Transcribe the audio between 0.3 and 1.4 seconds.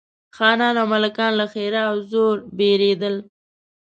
خانان او ملکان